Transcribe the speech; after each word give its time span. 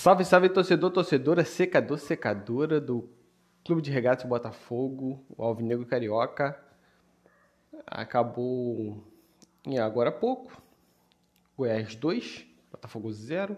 Salve, 0.00 0.24
salve, 0.24 0.48
torcedor, 0.48 0.92
torcedora, 0.92 1.44
secador, 1.44 1.98
secadora 1.98 2.80
do 2.80 3.10
Clube 3.64 3.82
de 3.82 3.90
Regatas 3.90 4.24
Botafogo, 4.24 5.26
o 5.36 5.42
Alvinegro 5.42 5.84
Carioca. 5.84 6.56
Acabou 7.84 9.02
agora 9.82 10.10
há 10.10 10.12
pouco. 10.12 10.62
Goiás 11.56 11.96
2, 11.96 12.46
Botafogo 12.70 13.10
0. 13.10 13.56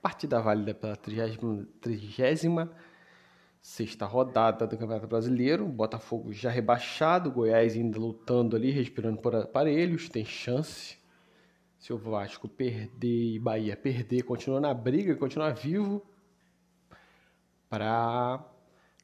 Partida 0.00 0.40
válida 0.40 0.72
pela 0.72 0.96
36 0.96 2.46
sexta 3.60 4.06
rodada 4.06 4.66
do 4.66 4.78
Campeonato 4.78 5.06
Brasileiro. 5.06 5.66
Botafogo 5.66 6.32
já 6.32 6.48
rebaixado, 6.48 7.30
Goiás 7.30 7.74
ainda 7.74 7.98
lutando 7.98 8.56
ali, 8.56 8.70
respirando 8.70 9.20
por 9.20 9.36
aparelhos, 9.36 10.08
tem 10.08 10.24
chance 10.24 10.96
se 11.86 11.92
o 11.92 11.96
Vasco 11.96 12.48
perder 12.48 13.34
e 13.34 13.38
Bahia 13.38 13.76
perder, 13.76 14.24
continua 14.24 14.60
na 14.60 14.74
briga, 14.74 15.14
continua 15.14 15.52
vivo 15.52 16.04
para 17.70 18.44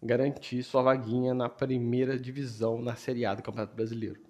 garantir 0.02 0.64
sua 0.64 0.82
vaguinha 0.82 1.32
na 1.32 1.48
primeira 1.48 2.18
divisão 2.18 2.82
na 2.82 2.96
Série 2.96 3.24
A 3.24 3.36
do 3.36 3.42
Campeonato 3.42 3.76
Brasileiro. 3.76 4.20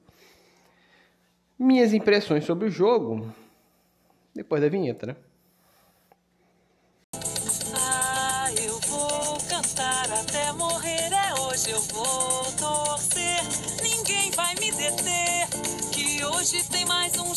Minhas 1.59 1.95
impressões 1.95 2.45
sobre 2.45 2.69
o 2.69 2.71
jogo 2.71 3.33
depois 4.35 4.61
da 4.61 4.69
vinheta, 4.69 5.07
né? 5.07 5.17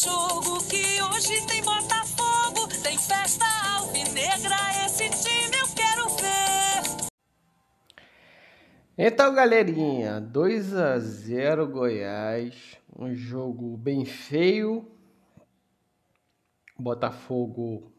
Jogo, 0.05 0.64
que 0.70 1.02
hoje 1.02 1.45
tem 1.48 1.64
Botafogo, 1.64 2.68
tem 2.84 2.96
festa 2.96 3.46
alvinegra, 3.76 4.55
esse 4.86 5.09
time 5.09 5.55
eu 5.58 5.68
quero 5.76 6.09
ver. 6.18 7.10
Então, 8.96 9.34
galerinha, 9.34 10.21
2 10.21 10.76
a 10.76 10.99
0 10.99 11.68
Goiás, 11.68 12.77
um 12.96 13.15
jogo 13.15 13.76
bem 13.77 14.05
feio. 14.05 14.88
Botafogo 16.77 17.91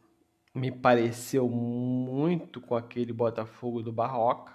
me 0.55 0.71
pareceu 0.71 1.49
muito 1.49 2.61
com 2.61 2.77
aquele 2.77 3.13
Botafogo 3.13 3.83
do 3.83 3.93
Barroca. 3.93 4.55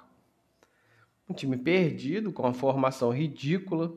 Um 1.30 1.33
time 1.33 1.58
perdido, 1.58 2.31
com 2.31 2.44
uma 2.44 2.54
formação 2.54 3.11
ridícula. 3.11 3.94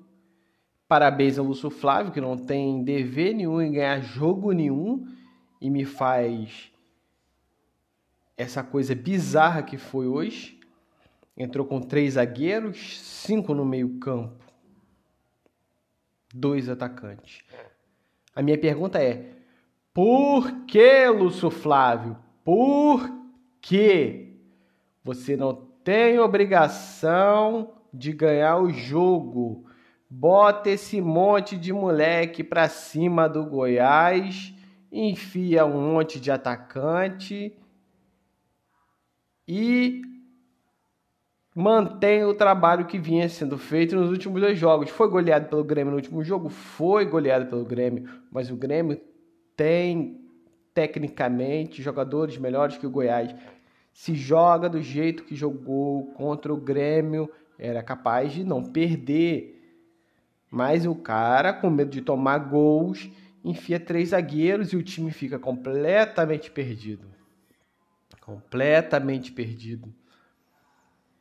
Parabéns 0.87 1.39
ao 1.39 1.45
Lúcio 1.45 1.71
Flávio, 1.71 2.13
que 2.13 2.21
não 2.21 2.37
tem 2.37 2.85
dever 2.85 3.35
nenhum 3.35 3.61
em 3.61 3.73
ganhar 3.73 4.01
jogo 4.01 4.53
nenhum 4.53 5.07
e 5.61 5.71
me 5.71 5.85
faz 5.85 6.71
essa 8.37 8.63
coisa 8.63 8.95
bizarra 8.95 9.63
que 9.63 9.79
foi 9.79 10.07
hoje. 10.07 10.61
Entrou 11.37 11.67
com 11.67 11.81
três 11.81 12.15
zagueiros, 12.15 13.01
cinco 13.01 13.55
no 13.55 13.65
meio-campo, 13.65 14.45
dois 16.33 16.69
atacantes. 16.69 17.43
A 18.37 18.43
minha 18.43 18.59
pergunta 18.59 19.03
é: 19.03 19.33
por 19.93 20.67
que, 20.67 21.09
Lúcio 21.09 21.51
Flávio? 21.51 22.17
Por 22.45 23.11
que 23.61 24.37
você 25.03 25.37
não 25.37 25.55
tem 25.83 26.19
obrigação 26.19 27.73
de 27.93 28.13
ganhar 28.13 28.59
o 28.59 28.71
jogo? 28.71 29.65
Bota 30.17 30.71
esse 30.71 31.01
monte 31.01 31.57
de 31.57 31.73
moleque 31.73 32.45
pra 32.45 32.69
cima 32.69 33.29
do 33.29 33.45
Goiás, 33.45 34.55
enfia 34.93 35.67
um 35.67 35.93
monte 35.93 36.21
de 36.21 36.31
atacante 36.31 37.53
e 39.47 40.03
mantém 41.53 42.23
o 42.25 42.33
trabalho 42.33 42.87
que 42.87 42.97
vinha 42.97 43.29
sendo 43.29 43.59
feito 43.59 43.97
nos 43.97 44.09
últimos 44.09 44.41
dois 44.41 44.57
jogos. 44.57 44.89
Foi 44.89 45.11
goleado 45.11 45.49
pelo 45.49 45.65
Grêmio 45.65 45.91
no 45.91 45.97
último 45.97 46.23
jogo? 46.23 46.49
Foi 46.49 47.05
goleado 47.05 47.47
pelo 47.47 47.65
Grêmio, 47.65 48.09
mas 48.31 48.53
o 48.53 48.57
Grêmio 48.57 49.01
tem 49.57 50.21
tecnicamente 50.73 51.83
jogadores 51.83 52.39
melhores 52.39 52.79
que 52.79 52.87
o 52.87 52.91
Goiás. 52.91 53.35
Se 53.93 54.15
joga 54.15 54.69
do 54.69 54.81
jeito 54.81 55.25
que 55.25 55.35
jogou 55.35 56.13
contra 56.13 56.55
o 56.55 56.57
Grêmio, 56.57 57.29
era 57.59 57.83
capaz 57.83 58.33
de 58.33 58.45
não 58.45 58.63
perder. 58.63 59.55
Mas 60.55 60.87
o 60.87 60.95
cara, 60.95 61.53
com 61.53 61.69
medo 61.69 61.91
de 61.91 62.01
tomar 62.01 62.39
gols, 62.39 63.11
enfia 63.45 63.81
três 63.81 64.11
zagueiros 64.11 64.73
e 64.73 64.77
o 64.77 64.85
time 64.85 65.11
fica 65.11 65.37
completamente 65.37 66.49
perdido. 66.49 67.09
Completamente 68.21 69.33
perdido. 69.33 69.93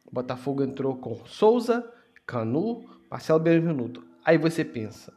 O 0.06 0.14
Botafogo 0.14 0.62
entrou 0.62 0.96
com 0.98 1.26
Souza, 1.26 1.92
Canu, 2.28 2.86
Marcelo 3.10 3.40
Benvenuto. 3.40 4.06
Aí 4.24 4.38
você 4.38 4.64
pensa, 4.64 5.12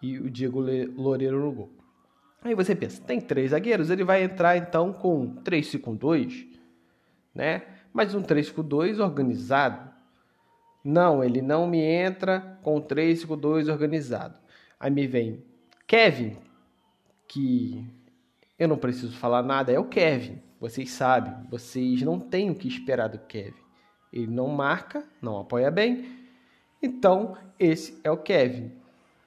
e 0.00 0.18
o 0.18 0.30
Diego 0.30 0.60
Loureiro 0.96 1.38
no 1.38 1.52
gol. 1.52 1.70
Aí 2.42 2.54
você 2.54 2.74
pensa, 2.74 3.02
tem 3.02 3.20
três 3.20 3.50
zagueiros, 3.50 3.90
ele 3.90 4.02
vai 4.02 4.22
entrar 4.22 4.56
então 4.56 4.94
com 4.94 5.42
3-5-2, 5.42 6.48
né? 7.34 7.64
Mas 7.92 8.14
um 8.14 8.22
3-5-2 8.22 8.98
organizado. 8.98 9.90
Não, 10.82 11.22
ele 11.22 11.42
não 11.42 11.66
me 11.66 11.82
entra 11.82 12.57
com 12.68 12.82
3-5-2 12.82 13.72
organizado. 13.72 14.38
Aí 14.78 14.90
me 14.90 15.06
vem 15.06 15.42
Kevin, 15.86 16.36
que 17.26 17.82
eu 18.58 18.68
não 18.68 18.76
preciso 18.76 19.16
falar 19.16 19.42
nada, 19.42 19.72
é 19.72 19.78
o 19.78 19.86
Kevin. 19.86 20.42
Vocês 20.60 20.90
sabem, 20.90 21.32
vocês 21.48 22.02
não 22.02 22.20
têm 22.20 22.50
o 22.50 22.54
que 22.54 22.68
esperar 22.68 23.08
do 23.08 23.18
Kevin. 23.20 23.56
Ele 24.12 24.26
não 24.26 24.48
marca, 24.48 25.02
não 25.22 25.40
apoia 25.40 25.70
bem. 25.70 26.28
Então, 26.82 27.38
esse 27.58 27.98
é 28.04 28.10
o 28.10 28.18
Kevin. 28.18 28.70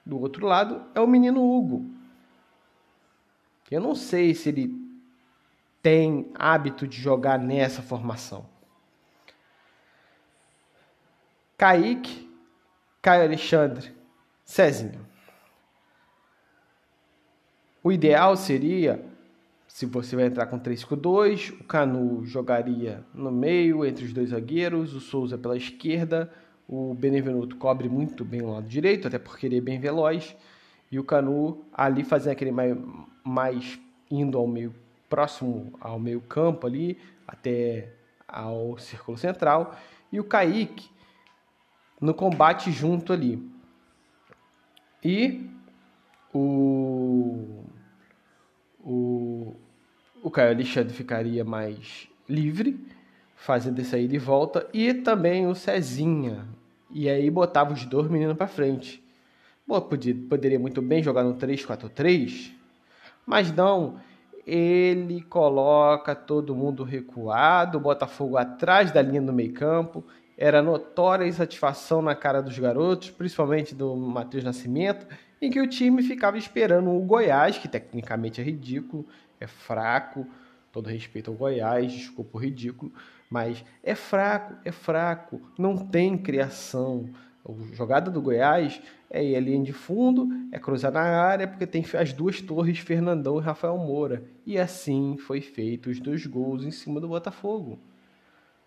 Do 0.06 0.20
outro 0.20 0.46
lado 0.46 0.80
é 0.94 1.00
o 1.00 1.06
menino 1.06 1.42
Hugo. 1.42 1.90
Eu 3.68 3.80
não 3.80 3.96
sei 3.96 4.36
se 4.36 4.50
ele 4.50 4.72
tem 5.82 6.30
hábito 6.36 6.86
de 6.86 7.00
jogar 7.00 7.40
nessa 7.40 7.82
formação. 7.82 8.46
Kaique, 11.56 12.31
Caio 13.02 13.24
Alexandre, 13.24 13.90
Cezinho. 14.44 15.04
O 17.82 17.90
ideal 17.90 18.36
seria, 18.36 19.04
se 19.66 19.86
você 19.86 20.14
vai 20.14 20.26
entrar 20.26 20.46
com 20.46 20.56
3-5-2, 20.56 21.60
o 21.60 21.64
Canu 21.64 22.24
jogaria 22.24 23.04
no 23.12 23.32
meio, 23.32 23.84
entre 23.84 24.04
os 24.04 24.12
dois 24.12 24.30
zagueiros, 24.30 24.94
o 24.94 25.00
Souza 25.00 25.36
pela 25.36 25.56
esquerda, 25.56 26.32
o 26.68 26.94
Benevenuto 26.94 27.56
cobre 27.56 27.88
muito 27.88 28.24
bem 28.24 28.40
o 28.40 28.52
lado 28.52 28.68
direito, 28.68 29.08
até 29.08 29.18
porque 29.18 29.46
ele 29.46 29.58
é 29.58 29.60
bem 29.60 29.80
veloz, 29.80 30.36
e 30.88 30.96
o 30.96 31.02
Canu 31.02 31.64
ali 31.72 32.04
fazendo 32.04 32.34
aquele 32.34 32.52
mais, 32.52 32.78
mais 33.24 33.80
indo 34.08 34.38
ao 34.38 34.46
meio, 34.46 34.72
próximo 35.10 35.72
ao 35.80 35.98
meio 35.98 36.20
campo 36.20 36.68
ali, 36.68 36.96
até 37.26 37.92
ao 38.28 38.78
círculo 38.78 39.18
central, 39.18 39.76
e 40.12 40.20
o 40.20 40.24
Kaique 40.24 40.92
no 42.02 42.12
combate 42.12 42.72
junto 42.72 43.12
ali. 43.12 43.40
E 45.04 45.48
o, 46.34 47.64
o, 48.80 49.54
o 50.20 50.30
Caio 50.30 50.50
Alexandre 50.50 50.92
ficaria 50.92 51.44
mais 51.44 52.08
livre, 52.28 52.78
fazendo 53.36 53.80
essa 53.80 53.96
ida 53.96 54.16
e 54.16 54.18
volta, 54.18 54.68
e 54.74 54.92
também 54.92 55.46
o 55.46 55.54
Cezinha. 55.54 56.44
E 56.90 57.08
aí 57.08 57.30
botava 57.30 57.72
os 57.72 57.84
dois 57.84 58.08
meninos 58.10 58.36
para 58.36 58.48
frente. 58.48 59.02
Bom, 59.66 59.80
podia, 59.80 60.14
poderia 60.28 60.58
muito 60.58 60.82
bem 60.82 61.02
jogar 61.02 61.22
no 61.22 61.34
3-4-3, 61.34 62.52
mas 63.24 63.52
não. 63.52 64.00
Ele 64.44 65.22
coloca 65.22 66.16
todo 66.16 66.54
mundo 66.54 66.82
recuado, 66.82 67.78
o 67.78 67.80
Botafogo 67.80 68.36
atrás 68.36 68.90
da 68.90 69.00
linha 69.00 69.22
do 69.22 69.32
meio 69.32 69.52
campo 69.52 70.04
era 70.42 70.60
notória 70.60 71.24
a 71.24 71.28
insatisfação 71.28 72.02
na 72.02 72.16
cara 72.16 72.42
dos 72.42 72.58
garotos, 72.58 73.10
principalmente 73.10 73.76
do 73.76 73.94
Matheus 73.94 74.42
Nascimento, 74.42 75.06
em 75.40 75.48
que 75.48 75.60
o 75.60 75.68
time 75.68 76.02
ficava 76.02 76.36
esperando 76.36 76.90
o 76.90 76.98
Goiás, 76.98 77.58
que 77.58 77.68
tecnicamente 77.68 78.40
é 78.40 78.44
ridículo, 78.44 79.06
é 79.38 79.46
fraco, 79.46 80.26
todo 80.72 80.88
respeito 80.88 81.30
ao 81.30 81.36
Goiás, 81.36 81.92
desculpa 81.92 82.38
o 82.38 82.40
ridículo, 82.40 82.92
mas 83.30 83.64
é 83.84 83.94
fraco, 83.94 84.56
é 84.64 84.72
fraco, 84.72 85.40
não 85.56 85.76
tem 85.76 86.18
criação. 86.18 87.08
A 87.48 87.76
jogada 87.76 88.10
do 88.10 88.20
Goiás 88.20 88.82
é 89.08 89.24
ir 89.24 89.38
linha 89.38 89.62
de 89.62 89.72
fundo, 89.72 90.26
é 90.50 90.58
cruzar 90.58 90.90
na 90.90 91.02
área, 91.02 91.46
porque 91.46 91.68
tem 91.68 91.84
as 91.96 92.12
duas 92.12 92.40
torres, 92.40 92.80
Fernandão 92.80 93.38
e 93.38 93.42
Rafael 93.42 93.78
Moura. 93.78 94.24
E 94.44 94.58
assim 94.58 95.16
foi 95.18 95.40
feito 95.40 95.88
os 95.88 96.00
dois 96.00 96.26
gols 96.26 96.64
em 96.64 96.72
cima 96.72 97.00
do 97.00 97.06
Botafogo. 97.06 97.78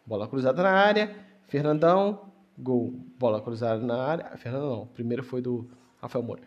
Bola 0.05 0.25
cruzada 0.25 0.63
na 0.63 0.71
área, 0.71 1.34
Fernandão, 1.47 2.31
gol. 2.57 2.93
Bola 3.17 3.41
cruzada 3.41 3.81
na 3.81 4.03
área. 4.03 4.37
Fernandão, 4.37 4.69
não. 4.69 4.87
Primeiro 4.87 5.23
foi 5.23 5.41
do 5.41 5.67
Rafael 6.01 6.23
Moura. 6.23 6.41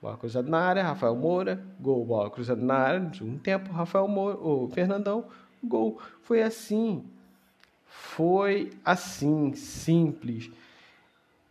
Bola 0.00 0.16
cruzada 0.18 0.48
na 0.48 0.58
área, 0.58 0.82
Rafael 0.82 1.16
Moura, 1.16 1.64
gol. 1.80 2.04
Bola 2.04 2.30
cruzada 2.30 2.60
na 2.60 2.74
área, 2.74 3.00
no 3.00 3.14
segundo 3.14 3.38
tempo, 3.40 3.72
Rafael 3.72 4.06
Moura, 4.06 4.36
o 4.36 4.68
Fernandão, 4.68 5.24
gol. 5.62 5.98
Foi 6.20 6.42
assim. 6.42 7.04
Foi 7.86 8.70
assim, 8.84 9.54
simples. 9.54 10.50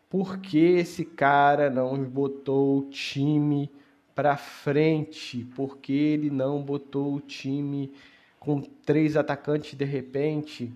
Por 0.10 0.38
que 0.38 0.60
esse 0.60 1.04
cara 1.04 1.70
não 1.72 2.04
botou 2.04 2.78
o 2.78 2.90
time 2.90 3.72
para 4.14 4.38
frente? 4.38 5.44
Por 5.56 5.78
que 5.78 5.92
ele 5.92 6.30
não 6.30 6.62
botou 6.62 7.16
o 7.16 7.20
time 7.20 7.92
com 8.40 8.62
três 8.62 9.18
atacantes 9.18 9.74
de 9.74 9.86
repente? 9.86 10.72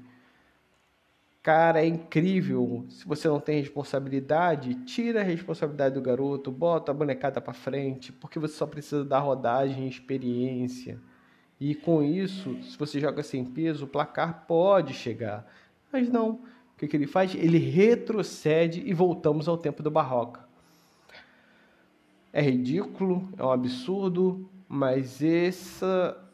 Cara, 1.47 1.81
é 1.81 1.87
incrível. 1.87 2.85
Se 2.89 3.07
você 3.07 3.25
não 3.29 3.39
tem 3.39 3.61
responsabilidade, 3.61 4.75
tira 4.83 5.21
a 5.21 5.23
responsabilidade 5.23 5.95
do 5.95 6.01
garoto, 6.01 6.51
bota 6.51 6.91
a 6.91 6.93
bonecada 6.93 7.39
para 7.39 7.53
frente, 7.53 8.11
porque 8.11 8.37
você 8.37 8.55
só 8.55 8.65
precisa 8.67 9.05
dar 9.05 9.19
rodagem 9.19 9.87
experiência. 9.87 10.99
E 11.57 11.73
com 11.73 12.03
isso, 12.03 12.61
se 12.63 12.77
você 12.77 12.99
joga 12.99 13.23
sem 13.23 13.45
peso, 13.45 13.85
o 13.85 13.87
placar 13.87 14.43
pode 14.45 14.93
chegar. 14.93 15.49
Mas 15.89 16.09
não. 16.09 16.31
O 16.31 16.77
que, 16.77 16.85
que 16.85 16.97
ele 16.97 17.07
faz? 17.07 17.33
Ele 17.33 17.59
retrocede 17.59 18.83
e 18.85 18.93
voltamos 18.93 19.47
ao 19.47 19.57
tempo 19.57 19.81
do 19.81 19.89
Barroca. 19.89 20.45
É 22.33 22.41
ridículo, 22.41 23.25
é 23.37 23.43
um 23.45 23.51
absurdo, 23.51 24.49
mas 24.67 25.23
essa 25.23 26.29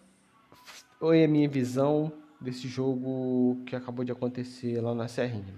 foi 0.97 1.23
a 1.23 1.27
minha 1.27 1.47
visão 1.47 2.11
desse 2.43 2.67
jogo 2.67 3.57
que 3.65 3.75
acabou 3.75 4.03
de 4.03 4.11
acontecer 4.11 4.81
lá 4.81 4.93
na 4.93 5.07
Serrinha. 5.07 5.53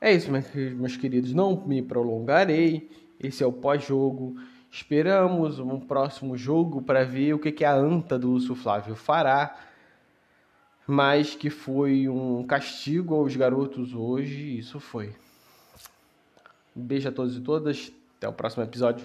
É 0.00 0.12
isso, 0.12 0.30
meus 0.30 0.96
queridos. 0.96 1.34
Não 1.34 1.66
me 1.66 1.82
prolongarei. 1.82 2.88
Esse 3.18 3.42
é 3.42 3.46
o 3.46 3.52
pós-jogo. 3.52 4.36
Esperamos 4.70 5.58
um 5.58 5.80
próximo 5.80 6.36
jogo 6.36 6.80
para 6.80 7.04
ver 7.04 7.34
o 7.34 7.38
que, 7.38 7.50
que 7.50 7.64
a 7.64 7.74
anta 7.74 8.18
do 8.18 8.28
Lúcio 8.28 8.54
Flávio 8.54 8.94
fará. 8.94 9.58
Mas 10.86 11.34
que 11.34 11.50
foi 11.50 12.08
um 12.08 12.44
castigo 12.44 13.14
aos 13.14 13.34
garotos 13.34 13.92
hoje, 13.92 14.58
isso 14.58 14.78
foi. 14.78 15.14
Um 16.76 16.82
beijo 16.82 17.08
a 17.08 17.12
todos 17.12 17.36
e 17.36 17.40
todas. 17.40 17.92
Até 18.16 18.28
o 18.28 18.32
próximo 18.32 18.62
episódio. 18.62 19.04